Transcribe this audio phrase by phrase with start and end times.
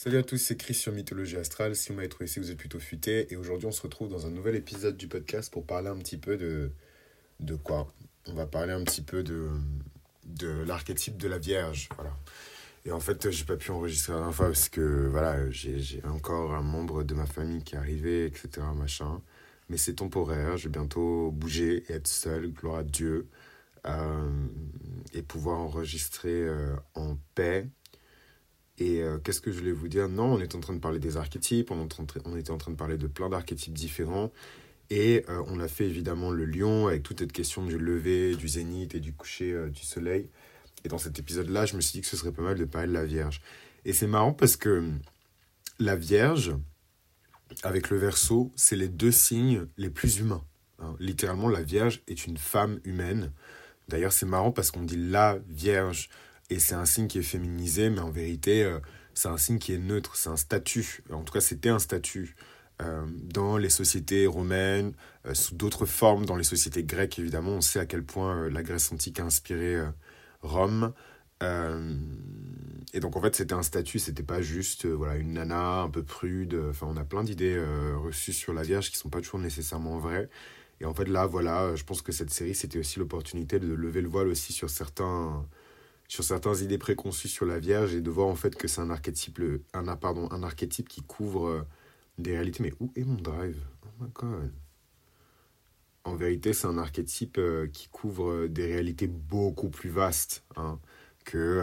[0.00, 1.74] Salut à tous, c'est Chris sur Mythologie Astrale.
[1.74, 3.32] Si vous m'avez trouvé ici, vous êtes plutôt futé.
[3.32, 6.18] Et aujourd'hui, on se retrouve dans un nouvel épisode du podcast pour parler un petit
[6.18, 6.70] peu de.
[7.40, 7.92] De quoi?
[8.28, 9.48] On va parler un petit peu de.
[10.24, 11.88] De l'archétype de la Vierge.
[11.96, 12.16] Voilà.
[12.84, 16.54] Et en fait, j'ai pas pu enregistrer la dernière fois parce que voilà, j'ai encore
[16.54, 18.68] un membre de ma famille qui est arrivé, etc.
[18.76, 19.20] Machin.
[19.68, 20.56] Mais c'est temporaire.
[20.58, 23.26] Je vais bientôt bouger et être seul, gloire à Dieu.
[23.86, 24.46] Euh,
[25.14, 27.68] et pouvoir enregistrer euh, en paix
[28.78, 30.08] et euh, qu'est-ce que je voulais vous dire?
[30.08, 31.86] Non, on est en train de parler des archétypes, on,
[32.36, 34.32] était en train de parler de plein d'archétypes différents.
[34.90, 38.48] Et euh, on a fait évidemment le lion avec toute cette question du lever, du
[38.48, 40.30] zénith et du coucher euh, du soleil.
[40.84, 42.88] Et dans cet épisode-là, je me suis dit que ce serait pas mal de parler
[42.88, 43.40] de la Vierge.
[43.84, 44.90] Et c'est marrant parce que
[45.80, 46.54] la Vierge,
[47.64, 50.44] avec le verso, c'est les deux signes les plus humains.
[50.78, 50.94] Hein.
[51.00, 53.32] Littéralement, la Vierge est une femme humaine.
[53.88, 56.08] D'ailleurs, c'est marrant parce qu'on dit la Vierge
[56.50, 58.78] et c'est un signe qui est féminisé, mais en vérité, euh,
[59.14, 61.02] c'est un signe qui est neutre, c'est un statut.
[61.10, 62.36] En tout cas, c'était un statut
[62.80, 64.94] euh, dans les sociétés romaines,
[65.26, 67.52] euh, sous d'autres formes, dans les sociétés grecques, évidemment.
[67.52, 69.78] On sait à quel point la Grèce antique a inspiré
[70.42, 70.92] Rome.
[71.42, 76.02] et donc, en fait, c'était un statut, c'était pas juste voilà, une nana un peu
[76.02, 76.58] prude.
[76.70, 77.60] Enfin, on a plein d'idées
[77.96, 80.28] reçues sur la Vierge qui sont pas toujours nécessairement vraies.
[80.80, 84.00] Et en fait, là, voilà, je pense que cette série, c'était aussi l'opportunité de lever
[84.00, 85.44] le voile aussi sur certains
[86.08, 88.90] sur certaines idées préconçues sur la Vierge et de voir en fait que c'est un
[88.90, 89.40] archétype,
[89.74, 91.66] archétype qui couvre euh,
[92.16, 92.62] des réalités.
[92.62, 93.62] Mais où est mon drive?
[93.84, 94.50] Oh my.
[96.04, 100.80] En vérité, c'est un archétype euh, qui couvre euh, des réalités beaucoup plus vastes hein,
[101.26, 101.62] que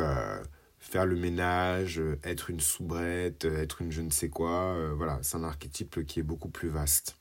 [0.78, 4.94] faire le ménage, être une soubrette, être une je ne sais quoi.
[4.94, 7.18] voilà, c'est un archétype qui est beaucoup plus vaste.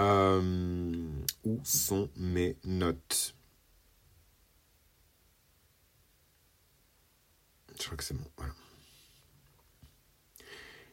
[0.00, 3.37] où sont mes notes?
[7.80, 8.24] Je crois que c'est bon.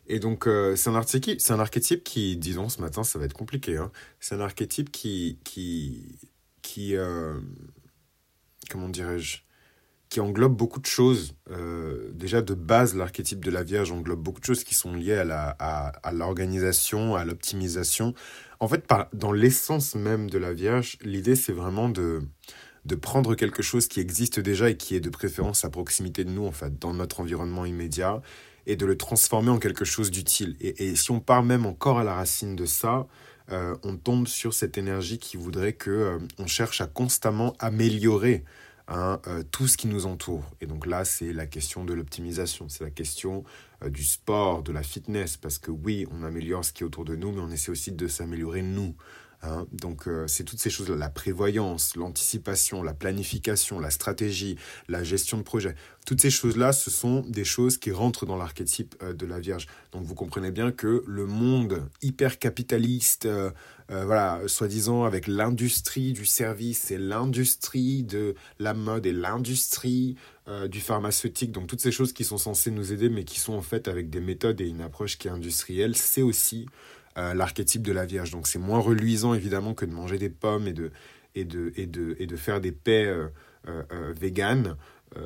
[0.07, 3.33] Et donc, euh, c'est un, archétype, un archétype qui, disons, ce matin, ça va être
[3.33, 3.77] compliqué.
[3.77, 3.91] Hein.
[4.19, 5.39] C'est un archétype qui.
[5.43, 6.19] qui,
[6.61, 7.39] qui euh,
[8.69, 9.39] comment dirais-je
[10.09, 11.35] Qui englobe beaucoup de choses.
[11.49, 15.15] Euh, déjà, de base, l'archétype de la Vierge englobe beaucoup de choses qui sont liées
[15.15, 18.13] à, la, à, à l'organisation, à l'optimisation.
[18.59, 22.21] En fait, dans l'essence même de la Vierge, l'idée, c'est vraiment de
[22.85, 26.29] de prendre quelque chose qui existe déjà et qui est de préférence à proximité de
[26.29, 28.21] nous, en fait, dans notre environnement immédiat,
[28.67, 30.55] et de le transformer en quelque chose d'utile.
[30.59, 33.07] Et, si on part même encore à la racine de ça,
[33.51, 38.43] euh, on tombe sur cette énergie qui voudrait que euh, on cherche à constamment améliorer
[38.87, 40.43] hein, euh, tout ce qui nous entoure.
[40.61, 43.43] Et donc là, c'est la question de l'optimisation, c'est la question
[43.85, 47.15] du sport, de la fitness, parce que oui, on améliore ce qui est autour de
[47.15, 48.95] nous, mais on essaie aussi de s'améliorer nous.
[49.45, 49.67] Hein.
[49.71, 54.57] Donc euh, c'est toutes ces choses-là, la prévoyance, l'anticipation, la planification, la stratégie,
[54.87, 55.75] la gestion de projet.
[56.05, 59.67] Toutes ces choses-là, ce sont des choses qui rentrent dans l'archétype euh, de la Vierge.
[59.91, 63.51] Donc vous comprenez bien que le monde hyper capitaliste, euh,
[63.87, 70.15] voilà, soi-disant avec l'industrie du service et l'industrie de la mode et l'industrie
[70.69, 73.63] du pharmaceutique, donc toutes ces choses qui sont censées nous aider, mais qui sont en
[73.63, 76.67] fait avec des méthodes et une approche qui est industrielle, c'est aussi
[77.17, 78.31] euh, l'archétype de la Vierge.
[78.31, 80.91] Donc c'est moins reluisant évidemment que de manger des pommes et de,
[81.33, 83.27] et de, et de, et de faire des paix euh,
[83.67, 84.77] euh, véganes,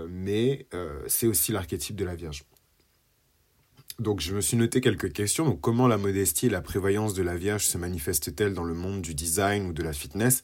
[0.07, 0.67] mais
[1.07, 2.43] c'est aussi l'archétype de la Vierge.
[3.97, 5.45] Donc je me suis noté quelques questions.
[5.45, 9.01] Donc comment la modestie et la prévoyance de la Vierge se manifestent-elles dans le monde
[9.01, 10.43] du design ou de la fitness?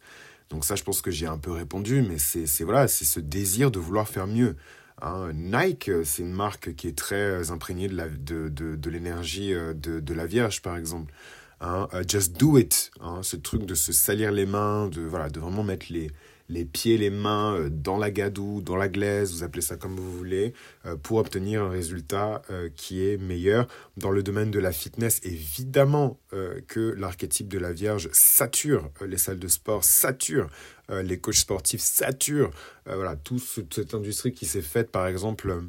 [0.50, 3.72] Donc ça je pense que j'ai un peu répondu, mais c'est voilà, c'est ce désir
[3.72, 4.56] de vouloir faire mieux.
[5.02, 5.32] Hein.
[5.34, 10.62] Nike, c'est une marque qui est très imprégnée de l'énergie de, de, de, la Vierge,
[10.62, 11.14] par exemple.
[11.62, 15.30] Hein, euh, just do it, hein, ce truc de se salir les mains, de, voilà,
[15.30, 16.12] de vraiment mettre les,
[16.50, 19.96] les pieds, les mains euh, dans la gadoue, dans la glaise, vous appelez ça comme
[19.96, 20.54] vous voulez,
[20.86, 22.42] euh, pour obtenir un résultat
[22.76, 23.68] qui est meilleur.
[23.96, 26.20] Dans le domaine de la fitness, évidemment
[26.68, 30.50] que l'archétype de la Vierge sature les salles de sport, sature
[30.90, 32.52] les coachs sportifs, sature
[32.86, 35.64] voilà, toute cette industrie qui s'est faite, par exemple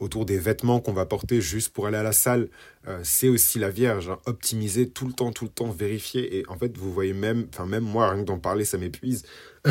[0.00, 2.48] autour des vêtements qu'on va porter juste pour aller à la salle.
[2.86, 4.18] Euh, c'est aussi la Vierge, hein.
[4.26, 6.38] optimiser tout le temps, tout le temps, vérifier.
[6.38, 9.24] Et en fait, vous voyez même, enfin même moi, rien que d'en parler, ça m'épuise.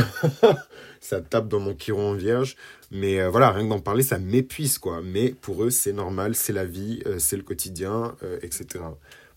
[0.99, 2.57] ça tape dans mon chiron en Vierge.
[2.91, 5.01] Mais euh, voilà, rien que d'en parler, ça m'épuise, quoi.
[5.01, 8.83] Mais pour eux, c'est normal, c'est la vie, euh, c'est le quotidien, etc.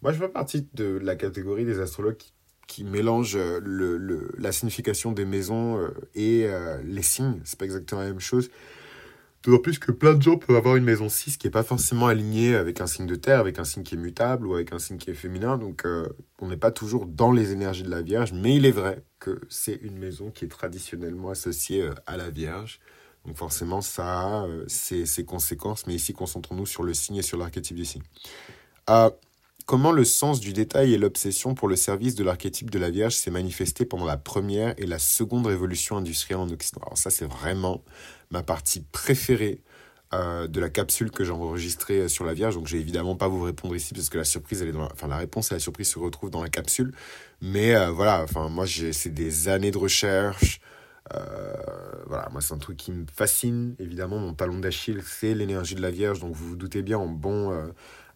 [0.03, 2.33] Moi, je fais partie de la catégorie des astrologues qui,
[2.67, 5.79] qui mélangent le, le, la signification des maisons
[6.15, 6.49] et
[6.85, 7.41] les signes.
[7.45, 8.49] C'est pas exactement la même chose.
[9.43, 12.09] D'autant plus que plein de gens peuvent avoir une maison 6 qui n'est pas forcément
[12.09, 14.79] alignée avec un signe de terre, avec un signe qui est mutable ou avec un
[14.79, 15.57] signe qui est féminin.
[15.57, 16.07] Donc euh,
[16.41, 18.33] on n'est pas toujours dans les énergies de la Vierge.
[18.35, 22.29] Mais il est vrai que c'est une maison qui est traditionnellement associée euh, à la
[22.29, 22.81] Vierge.
[23.25, 27.77] Donc forcément, ça a ses, conséquences, mais ici, concentrons-nous sur le signe et sur l'archétype
[27.77, 28.03] du signe.
[29.71, 33.15] Comment le sens du détail et l'obsession pour le service de l'archétype de la Vierge
[33.15, 36.81] s'est manifesté pendant la première et la seconde révolution industrielle en Occident?
[36.85, 37.85] Alors ça, c'est vraiment
[38.33, 39.63] ma partie préférée
[40.13, 42.57] euh, de la capsule que j'ai enregistrée sur la Vierge.
[42.57, 45.19] Donc, je vais évidemment pas vous répondre ici parce que la surprise, dans enfin, la
[45.19, 46.93] réponse et la surprise se retrouvent dans la capsule.
[47.41, 50.61] Mais euh, voilà, enfin, moi, c'est des années de recherche.
[51.15, 51.55] Euh,
[52.09, 53.77] voilà, moi, c'est un truc qui me fascine.
[53.79, 56.19] Évidemment, mon talon d'Achille, c'est l'énergie de la Vierge.
[56.19, 57.53] Donc, vous vous doutez bien, en bon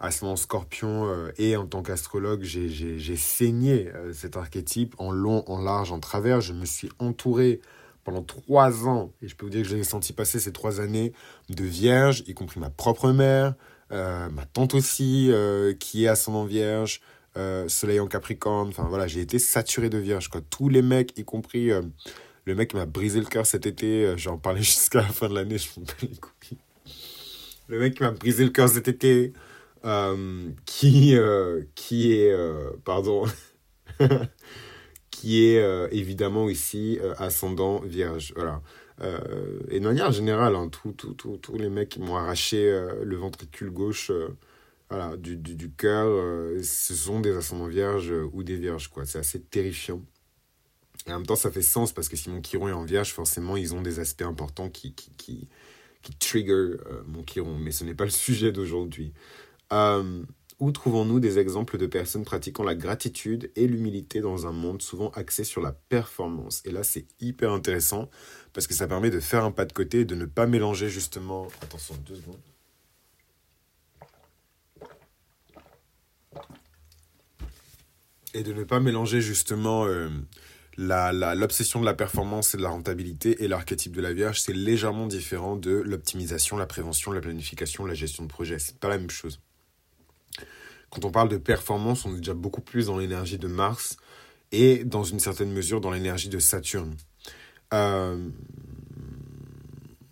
[0.00, 6.00] ascendant scorpion et en tant qu'astrologue, j'ai saigné cet archétype en long, en large, en
[6.00, 6.41] travers.
[6.41, 7.61] Je me suis entouré
[8.05, 11.12] pendant trois ans, et je peux vous dire que j'ai senti passer ces trois années
[11.49, 13.55] de vierge, y compris ma propre mère,
[13.93, 17.00] euh, ma tante aussi, euh, qui est ascendant vierge,
[17.37, 20.41] euh, soleil en capricorne, enfin voilà, j'ai été saturé de vierge, quoi.
[20.50, 21.70] Tous les mecs, y compris
[22.44, 25.35] le mec qui m'a brisé le cœur cet été, j'en parlais jusqu'à la fin de
[25.35, 26.58] l'année, je me les couilles.
[27.67, 29.32] Le mec qui m'a brisé le cœur cet été,
[30.64, 31.16] qui,
[31.75, 32.36] qui est,
[32.84, 33.26] pardon,
[35.25, 38.32] qui est euh, évidemment ici euh, ascendant vierge.
[38.36, 38.60] Voilà.
[39.00, 42.56] Euh, et de manière générale, hein, tous les mecs qui m'ont arraché
[43.02, 44.12] le ventricule gauche
[44.90, 46.08] voilà, du, du, du cœur,
[46.62, 48.88] ce sont des ascendants vierges ou des vierges.
[48.88, 49.06] quoi.
[49.06, 50.02] C'est assez terrifiant.
[51.06, 53.12] Et en même temps, ça fait sens parce que si mon chiron est en vierge,
[53.12, 55.48] forcément, ils ont des aspects importants qui, qui, qui,
[56.02, 56.76] qui trigger
[57.06, 57.56] mon chiron.
[57.58, 59.12] Mais ce n'est pas le sujet d'aujourd'hui.
[60.61, 65.11] Où trouvons-nous des exemples de personnes pratiquant la gratitude et l'humilité dans un monde souvent
[65.11, 66.62] axé sur la performance?
[66.65, 68.09] Et là, c'est hyper intéressant
[68.53, 70.88] parce que ça permet de faire un pas de côté et de ne pas mélanger
[70.88, 71.49] justement...
[71.61, 72.38] Attention, deux secondes.
[78.32, 80.09] Et de ne pas mélanger justement euh,
[80.77, 84.41] l'obsession de la performance et de la rentabilité et l'archétype de la Vierge.
[84.41, 88.61] C'est légèrement différent de l'optimisation, la prévention, la planification, la gestion de projet.
[88.61, 89.41] C'est pas la même chose.
[90.94, 93.96] Quand on parle de performance, on est déjà beaucoup plus dans l'énergie de Mars
[94.52, 96.94] et dans une certaine mesure dans l'énergie de Saturne.
[97.73, 98.29] Euh,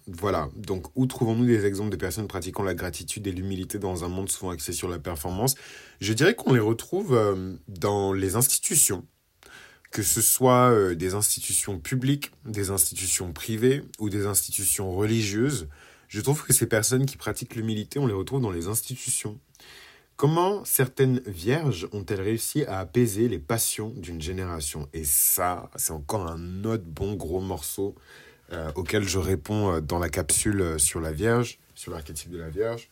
[0.08, 4.08] voilà, donc où trouvons-nous des exemples de personnes pratiquant la gratitude et l'humilité dans un
[4.08, 5.55] monde souvent axé sur la performance?
[6.00, 9.06] Je dirais qu'on les retrouve euh, dans les institutions,
[9.93, 15.69] que ce soit euh, des institutions publiques, des institutions privées ou des institutions religieuses.
[16.08, 19.38] Je trouve que ces personnes qui pratiquent l'humilité, on les retrouve dans les institutions.
[20.22, 24.88] Comment certaines vierges ont-elles réussi à apaiser les passions d'une génération?
[24.92, 27.96] Et ça, c'est encore un autre bon gros morceau
[28.52, 32.38] euh, auquel je réponds euh, dans la capsule euh, sur la Vierge, sur l'archétype de
[32.38, 32.88] la Vierge.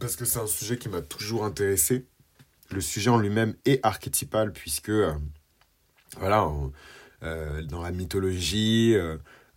[0.00, 2.04] Parce que c'est un sujet qui m'a toujours intéressé.
[2.72, 4.90] Le sujet en lui-même est archétypal, puisque,
[6.18, 6.50] voilà,
[7.22, 8.96] dans la mythologie,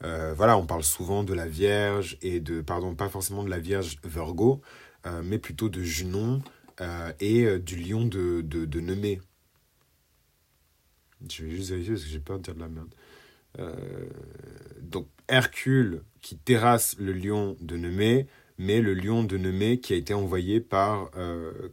[0.02, 3.98] voilà, on parle souvent de la Vierge et de, pardon, pas forcément de la Vierge
[4.04, 4.62] Virgo,
[5.24, 6.42] mais plutôt de Junon
[6.82, 8.70] euh, et euh, du lion de, de.
[11.30, 12.94] Je vais juste vérifier parce que j'ai peur de dire de la merde.
[14.82, 19.98] donc Hercule qui terrasse le lion de Nemé, mais le lion de Nemé qui a
[19.98, 21.12] été envoyé par,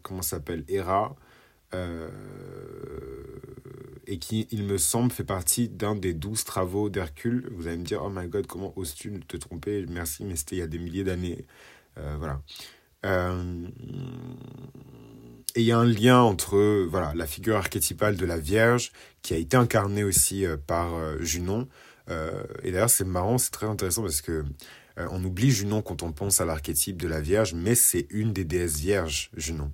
[0.02, 1.14] comment s'appelle, Héra,
[4.08, 7.49] et qui, il me semble, fait partie d'un des douze travaux d'Hercule.
[7.52, 9.87] Vous allez me dire, oh my god, comment oses-tu te tromper?
[9.88, 11.46] Merci, mais c'était il y a des milliers d'années.
[11.96, 12.43] voilà.
[13.06, 13.68] Euh,
[15.54, 19.32] et il y a un lien entre voilà, la figure archétypale de la Vierge, qui
[19.32, 21.68] a été incarnée aussi euh, par euh, Junon.
[22.62, 24.44] et d'ailleurs, c'est marrant, c'est très intéressant parce que
[24.98, 28.44] on oublie Junon quand on pense à l'archétype de la Vierge, mais c'est une des
[28.44, 29.70] déesses vierges, Junon.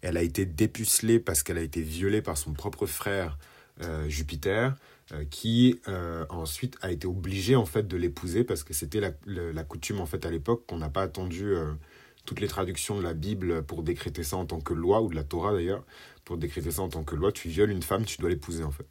[0.00, 3.36] Elle a été dépucelée parce qu'elle a été violée par son propre frère
[4.06, 4.74] Jupiter,
[5.28, 5.80] qui
[6.30, 10.06] ensuite a été obligé en fait de l'épouser parce que c'était la, la, coutume en
[10.06, 11.54] fait à l'époque qu'on n'a pas attendu
[12.24, 15.14] toutes les traductions de la Bible pour décréter ça en tant que loi, ou de
[15.14, 15.84] la Torah d'ailleurs,
[16.24, 18.70] pour décréter ça en tant que loi, tu violes une femme, tu dois l'épouser en
[18.70, 18.86] fait.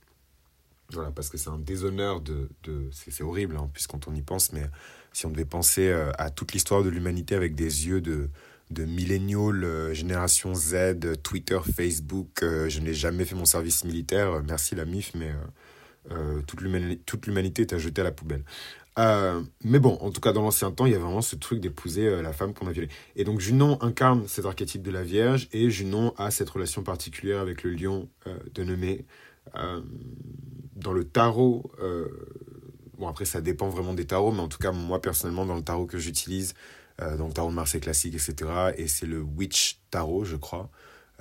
[0.93, 2.49] Voilà, parce que c'est un déshonneur de...
[2.63, 4.69] de c'est horrible, hein, puisqu'on on y pense, mais
[5.13, 8.29] si on devait penser euh, à toute l'histoire de l'humanité avec des yeux de,
[8.71, 14.41] de millennial, euh, génération Z, Twitter, Facebook, euh, je n'ai jamais fait mon service militaire,
[14.45, 15.31] merci la MIF, mais
[16.47, 16.61] toute
[17.27, 18.43] l'humanité est à jeter à la poubelle.
[18.99, 21.59] Euh, mais bon, en tout cas, dans l'ancien temps, il y a vraiment ce truc
[21.59, 22.89] d'épouser euh, la femme qu'on a violée.
[23.15, 27.39] Et donc, Junon incarne cet archétype de la Vierge et Junon a cette relation particulière
[27.39, 29.05] avec le lion euh, de Nemé.
[30.75, 31.71] dans le tarot,
[32.97, 35.63] bon, après, ça dépend vraiment des tarots, mais en tout cas, moi, personnellement, dans le
[35.63, 36.53] tarot que j'utilise,
[36.99, 40.69] dans le tarot de Marseille classique, etc., et c'est le Witch Tarot, je crois.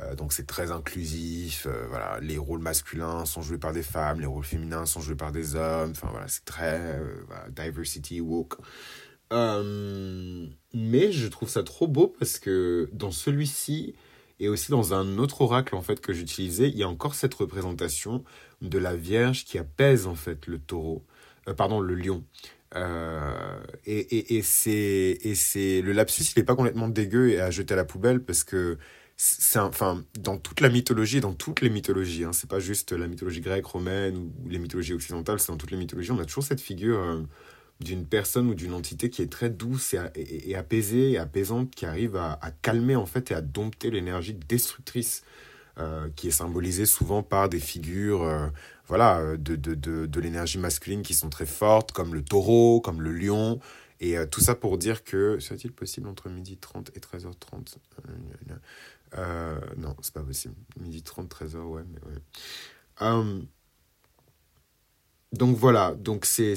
[0.00, 1.66] Euh, donc c'est très inclusif.
[1.66, 5.16] euh, voilà, les rôles masculins sont joués par des femmes, les rôles féminins sont joués
[5.16, 5.90] par des hommes.
[5.90, 8.56] Enfin voilà, c'est très euh, diversity woke.
[10.74, 13.94] Mais je trouve ça trop beau parce que dans celui-ci
[14.38, 17.34] et aussi dans un autre oracle en fait que j'utilisais, il y a encore cette
[17.34, 18.24] représentation
[18.62, 21.04] de la Vierge qui apaise en fait le taureau,
[21.56, 22.24] pardon le lion.
[22.76, 27.74] Euh, et et, et c'est le lapsus il est pas complètement dégueu et à jeter
[27.74, 28.78] à la poubelle parce que
[29.22, 33.06] c'est enfin dans toute la mythologie dans toutes les mythologies hein, c'est pas juste la
[33.06, 36.42] mythologie grecque romaine ou les mythologies occidentales c'est dans toutes les mythologies on a toujours
[36.42, 37.20] cette figure euh,
[37.80, 42.16] d'une personne ou d'une entité qui est très douce et, apaisée et apaisante qui arrive
[42.16, 45.22] à, calmer en fait et à dompter l'énergie destructrice
[45.78, 48.46] euh, qui est symbolisée souvent par des figures euh,
[48.88, 53.02] voilà de, de, de, de l'énergie masculine qui sont très fortes comme le taureau comme
[53.02, 53.60] le lion.
[54.02, 57.76] Et tout ça pour dire que serait-il possible entre midi 30 et 13h30
[58.08, 58.54] euh,
[59.18, 61.82] euh, non c'est pas possible midi 30 13h ouais
[63.02, 63.42] Euh,
[65.32, 66.54] donc voilà, donc c'est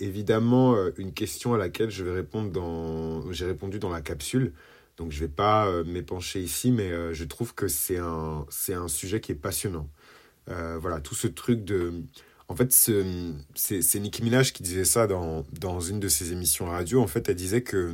[0.00, 4.52] évidemment euh, une question à laquelle je vais répondre dans j'ai répondu dans la capsule.
[4.96, 9.20] Donc je vais pas euh, m'épancher ici, mais je trouve que c'est un un sujet
[9.20, 9.88] qui est passionnant.
[10.48, 12.02] Voilà, tout ce truc de
[12.48, 16.32] en fait ce- c'est c'est Nicki Minaj qui disait ça dans dans une de ses
[16.32, 17.00] émissions radio.
[17.02, 17.92] En fait, elle disait que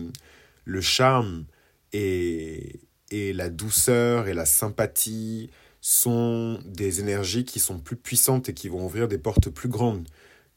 [0.65, 1.47] le charme
[1.93, 2.81] et
[3.11, 5.51] et la douceur et la sympathie
[5.81, 10.07] sont des énergies qui sont plus puissantes et qui vont ouvrir des portes plus grandes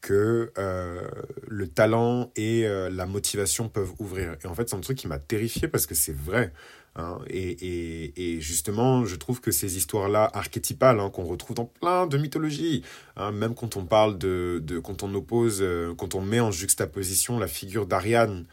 [0.01, 1.07] que euh,
[1.47, 4.35] le talent et euh, la motivation peuvent ouvrir.
[4.43, 6.51] Et en fait, c'est un truc qui m'a terrifié parce que c'est vrai.
[6.97, 7.19] hein.
[7.29, 12.83] Et, justement, je trouve que ces histoires-là, archétypales, hein, qu'on retrouve dans plein de mythologies,
[13.15, 16.51] hein, même quand on parle de, de quand on oppose, euh, quand on met en
[16.51, 18.45] juxtaposition la figure d'Ariane,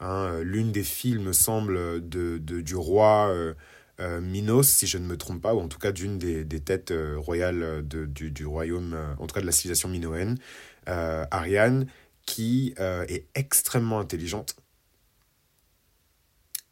[0.00, 3.54] hein, l'une des filles, me semble, de, de, du roi euh,
[4.00, 6.60] euh, Minos, si je ne me trompe pas, ou en tout cas d'une des, des
[6.60, 10.38] têtes euh, royales de, du, du royaume, euh, en tout cas de la civilisation minoenne,
[10.88, 11.86] euh, Ariane,
[12.26, 14.56] qui euh, est extrêmement intelligente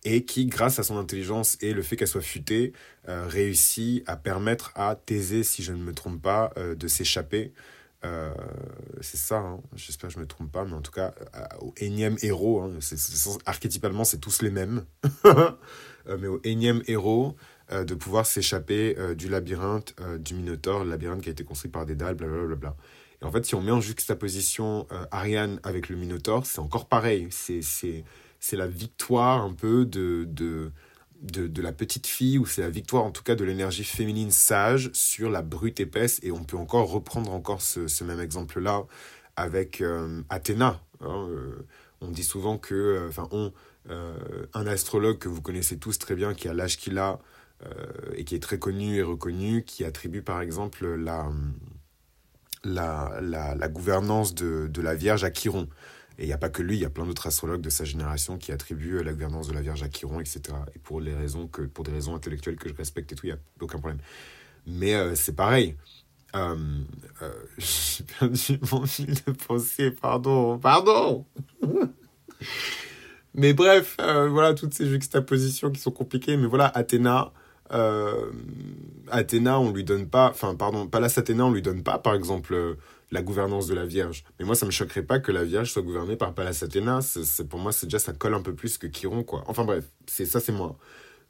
[0.05, 2.73] et qui, grâce à son intelligence et le fait qu'elle soit futée,
[3.09, 7.53] euh, réussit à permettre à Thésée, si je ne me trompe pas, euh, de s'échapper.
[8.07, 8.31] Euh,
[9.01, 9.61] c'est ça, hein.
[9.75, 11.13] j'espère que je ne me trompe pas, mais en tout cas,
[11.61, 12.79] au énième héros, hein,
[13.45, 14.85] archétypalement, c'est tous les mêmes,
[16.09, 17.35] Euh, mais au énième héros,
[17.73, 21.85] euh, de pouvoir s'échapper du labyrinthe du Minotaure, le labyrinthe qui a été construit par
[21.85, 22.77] des dalles, blablabla.
[23.21, 27.27] Et en fait, si on met en juxtaposition Ariane avec le Minotaure, c'est encore pareil.
[27.33, 28.05] C'est,
[28.53, 30.71] la victoire un peu de,
[31.23, 34.31] de, de la petite fille, ou c'est la victoire en tout cas de l'énergie féminine
[34.31, 36.21] sage sur la brute épaisse.
[36.23, 38.85] Et on peut encore reprendre encore ce, ce même exemple-là
[39.37, 40.81] avec euh, Athéna.
[41.01, 41.67] hein, euh,
[42.01, 43.53] on dit souvent que, euh, enfin, on,
[44.53, 47.21] un astrologue que vous connaissez tous très bien, qui a l'âge qu'il a
[48.17, 51.31] et qui est très connu et reconnu, qui attribue par exemple la,
[52.65, 55.69] la, la, la gouvernance de, de la Vierge à Chiron.
[56.19, 57.85] Et il n'y a pas que lui, il y a plein d'autres astrologues de sa
[57.85, 60.41] génération qui attribuent la gouvernance de la Vierge à Chiron, etc.
[60.75, 63.31] Et pour, les raisons que, pour des raisons intellectuelles que je respecte et tout, il
[63.31, 64.01] n'y a aucun problème.
[64.67, 65.77] Mais euh, c'est pareil.
[66.35, 66.57] Euh,
[67.23, 71.27] euh, J'ai perdu mon fil de pensée, pardon, pardon
[73.35, 76.39] Mais bref, voilà, toutes ces juxtapositions qui sont compliquées.
[76.39, 77.33] Mais voilà, Athéna,
[79.11, 82.79] Athéna, on lui donne pas, enfin, pardon, Pallas Athéna, on lui donne pas, par exemple,
[83.11, 84.25] la gouvernance de la Vierge.
[84.39, 87.01] Mais moi, ça me choquerait pas que la Vierge soit gouvernée par Pallas Athéna.
[87.03, 89.45] C'est, pour moi, c'est déjà, ça colle un peu plus que Chiron, quoi.
[89.47, 90.77] Enfin bref, c'est ça, c'est moi.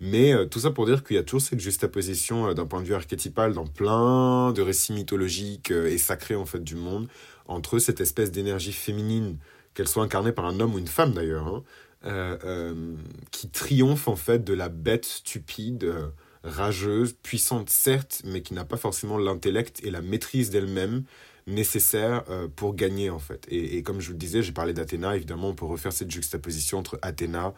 [0.00, 2.82] Mais euh, tout ça pour dire qu'il y a toujours cette juxtaposition euh, d'un point
[2.82, 7.08] de vue archétypal dans plein de récits mythologiques euh, et sacrés en fait du monde
[7.46, 9.38] entre cette espèce d'énergie féminine,
[9.72, 11.62] qu'elle soit incarnée par un homme ou une femme d'ailleurs, hein,
[12.04, 12.94] euh,
[13.30, 15.94] qui triomphe en fait de la bête stupide,
[16.42, 21.04] rageuse, puissante certes, mais qui n'a pas forcément l'intellect et la maîtrise d'elle-même
[21.46, 23.46] nécessaire euh, pour gagner en fait.
[23.48, 26.78] Et, comme je vous le disais, j'ai parlé d'Athéna, évidemment on peut refaire cette juxtaposition
[26.78, 27.54] entre Athéna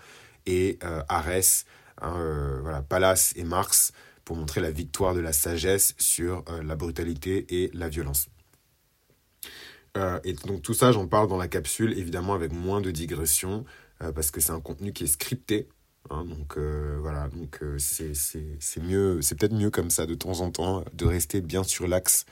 [0.47, 1.65] et euh, Arès,
[2.01, 3.93] hein, euh, voilà, Pallas et Mars,
[4.25, 8.29] pour montrer la victoire de la sagesse sur euh, la brutalité et la violence.
[10.23, 13.65] Et donc tout ça, j'en parle dans la capsule, évidemment avec moins de digressions,
[14.01, 15.67] euh, parce que c'est un contenu qui est scripté.
[16.11, 16.57] hein, donc
[17.01, 21.05] voilà, donc euh, c'est mieux, c'est peut-être mieux comme ça de temps en temps de
[21.05, 22.27] rester bien sur l'axe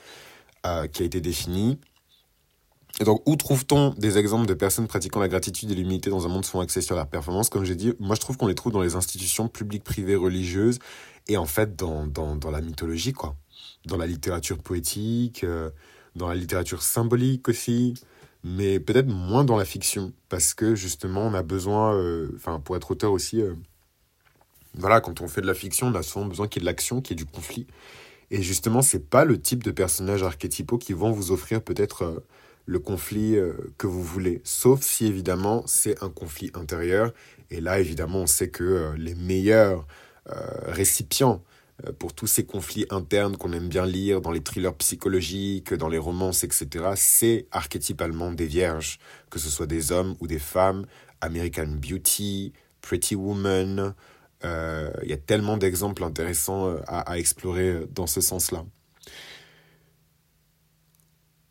[0.67, 1.79] euh, qui a été défini.
[2.99, 6.29] Et donc, où trouve-t-on des exemples de personnes pratiquant la gratitude et l'humilité dans un
[6.29, 7.51] monde souvent axé sur la performance?
[7.51, 10.79] Comme j'ai dit, moi je trouve qu'on les trouve dans les institutions publiques, privées, religieuses,
[11.29, 13.37] et en fait dans, dans, dans la mythologie, quoi.
[13.85, 15.71] Dans la littérature poétique, euh,
[16.15, 17.95] dans la littérature symbolique aussi,
[18.43, 22.77] mais peut-être moins dans la fiction, parce que justement on a besoin, euh, enfin pour
[22.77, 23.43] être auteur aussi,
[24.73, 26.71] voilà, quand on fait de la fiction, on a souvent besoin qu'il y ait de
[26.71, 27.67] l'action, qu'il y ait du conflit.
[28.31, 32.27] Et justement, c'est pas le type de personnages archétypaux qui vont vous offrir peut-être euh,
[32.67, 34.41] le conflit euh, que vous voulez.
[34.45, 37.13] Sauf si évidemment c'est un conflit intérieur.
[37.51, 39.87] Et là, évidemment, on sait que euh, les meilleurs
[40.67, 41.45] récipients
[42.01, 45.99] pour tous ces conflits internes qu'on aime bien lire dans les thrillers psychologiques, dans les
[45.99, 48.99] romances, etc., c'est archétypalement des vierges,
[49.31, 50.85] que ce soit des hommes ou des femmes,
[51.21, 53.95] American Beauty, Pretty Woman,
[54.45, 58.65] euh, il y a tellement d'exemples intéressants euh, à, explorer euh, dans ce sens-là.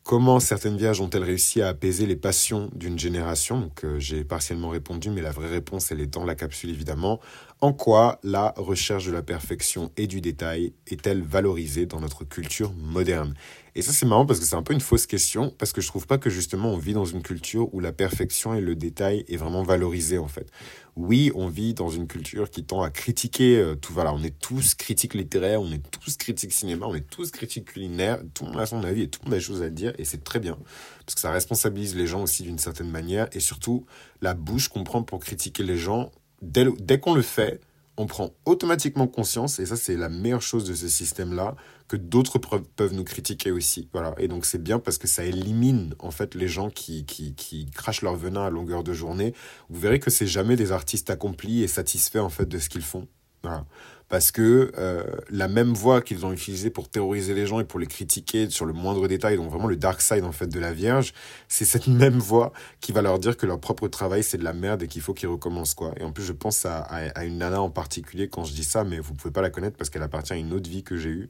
[0.04, 3.60] Comment certaines vierges ont-elles réussi à apaiser les passions d'une génération?
[3.60, 7.18] Donc j'ai partiellement répondu, mais la vraie réponse, elle est dans la capsule évidemment.
[7.62, 12.74] En quoi la recherche de la perfection et du détail est-elle valorisée dans notre culture
[12.74, 13.32] moderne?
[13.74, 15.88] Et ça c'est marrant parce que c'est un peu une fausse question, parce que je
[15.88, 19.24] trouve pas que justement on vit dans une culture où la perfection et le détail
[19.28, 20.50] est vraiment valorisé en fait.
[20.96, 23.94] Oui, on vit dans une culture qui tend à critiquer euh, tout.
[23.94, 27.72] Voilà, on est tous critiques littéraires, on est tous critiques cinéma, on est tous critiques
[27.72, 28.18] culinaires.
[28.34, 29.94] Tout le monde a son avis et tout le monde a des choses à dire
[29.96, 30.58] et c'est très bien
[31.06, 33.86] parce que ça responsabilise les gens aussi d'une certaine manière et surtout
[34.20, 36.10] la bouche qu'on prend pour critiquer les gens
[36.42, 37.60] dès, qu'on le fait,
[37.96, 41.56] on prend automatiquement conscience, et ça c'est la meilleure chose de ce système-là,
[41.88, 43.88] que d'autres peuvent nous critiquer aussi.
[43.92, 44.14] Voilà.
[44.18, 47.66] Et donc c'est bien parce que ça élimine en fait les gens qui, qui, qui
[47.70, 49.34] crachent leur venin à longueur de journée.
[49.70, 52.82] Vous verrez que c'est jamais des artistes accomplis et satisfaits en fait de ce qu'ils
[52.82, 53.08] font.
[53.46, 53.64] Voilà
[54.08, 57.80] parce que euh, la même voix qu'ils ont utilisée pour terroriser les gens et pour
[57.80, 60.72] les critiquer sur le moindre détail, donc vraiment le dark side en fait de la
[60.72, 61.12] Vierge,
[61.48, 64.52] c'est cette même voix qui va leur dire que leur propre travail c'est de la
[64.52, 65.92] merde et qu'il faut qu'ils recommencent quoi.
[65.98, 68.84] Et en plus je pense à, à, une nana en particulier quand je dis ça,
[68.84, 71.10] mais vous pouvez pas la connaître parce qu'elle appartient à une autre vie que j'ai
[71.10, 71.28] eue.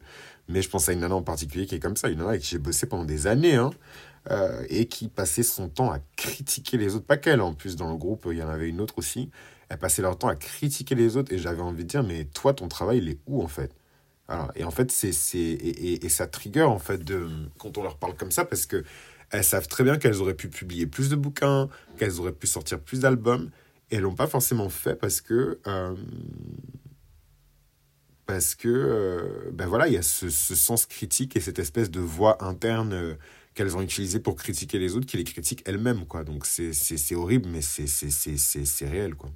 [0.49, 2.43] Mais je pense à une nana en particulier qui est comme ça, une nana avec
[2.43, 3.71] qui j'ai bossé pendant des années, hein,
[4.31, 7.91] euh, et qui passait son temps à critiquer les autres, pas qu'elle en plus dans
[7.91, 9.31] le groupe, il y en avait une autre aussi
[9.69, 12.55] elles passaient leur temps à critiquer les autres et j'avais envie de dire, mais toi,
[12.55, 13.73] ton travail, il est où en fait?
[14.57, 17.29] Et en fait, c'est, c'est, et, et, ça trigger en fait de,
[17.59, 18.83] quand on leur parle comme ça parce que
[19.31, 22.81] elles savent très bien qu'elles auraient pu publier plus de bouquins, qu'elles auraient pu sortir
[22.81, 23.51] plus d'albums
[23.93, 25.61] et elles l'ont pas forcément fait parce que.
[25.69, 25.95] Euh,
[28.27, 31.93] parce que euh, ben voilà il y a ce, ce, sens critique et cette espèce
[31.93, 33.17] de voix interne
[33.57, 37.49] qu'elles ont utilisée pour critiquer les autres qui les critiquent elles-mêmes quoi donc c'est horrible
[37.49, 39.31] mais c'est réel quoi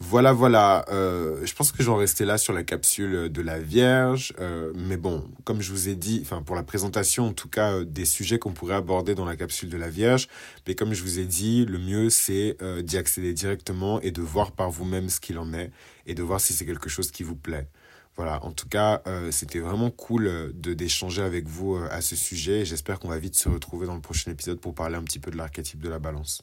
[0.00, 0.84] voilà, voilà.
[0.90, 4.34] Euh, je pense que j'en restais là sur la capsule de la Vierge.
[4.38, 7.72] Euh, mais bon, comme je vous ai dit, enfin pour la présentation en tout cas
[7.72, 10.28] euh, des sujets qu'on pourrait aborder dans la capsule de la Vierge.
[10.66, 14.52] Mais comme je vous ai dit, le mieux c'est d'y accéder directement et de voir
[14.52, 15.70] par vous-même ce qu'il en est
[16.06, 17.68] et de voir si c'est quelque chose qui vous plaît.
[18.16, 22.64] Voilà, en tout cas, c'était vraiment cool de d'échanger avec vous à ce sujet.
[22.64, 25.30] J'espère qu'on va vite se retrouver dans le prochain épisode pour parler un petit peu
[25.32, 26.42] de l'archétype de la balance.